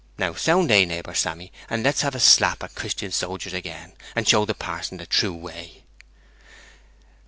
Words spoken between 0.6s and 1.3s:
A, neighbour